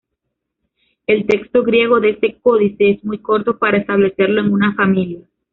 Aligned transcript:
El 1.05 1.27
texto 1.27 1.61
griego 1.61 1.99
de 1.99 2.09
este 2.09 2.39
códice 2.41 2.89
es 2.89 3.03
muy 3.05 3.19
corto 3.19 3.59
para 3.59 3.77
establecerlo 3.77 4.41
en 4.41 4.51
una 4.51 4.73
familia. 4.73 5.21